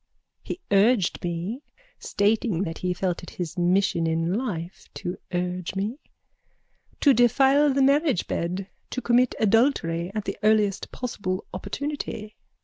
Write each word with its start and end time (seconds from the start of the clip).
He 0.41 0.59
urged 0.71 1.23
me 1.23 1.61
(Stating 1.99 2.63
that 2.63 2.79
he 2.79 2.91
felt 2.91 3.21
it 3.21 3.29
his 3.29 3.55
mission 3.55 4.07
in 4.07 4.33
life 4.33 4.89
to 4.95 5.19
urge 5.31 5.75
me.) 5.75 5.99
to 7.01 7.13
defile 7.13 7.71
the 7.71 7.83
marriage 7.83 8.25
bed, 8.25 8.67
to 8.89 8.99
commit 8.99 9.35
adultery 9.39 10.11
at 10.15 10.25
the 10.25 10.39
earliest 10.41 10.91
possible 10.91 11.45
opportunity. 11.53 12.35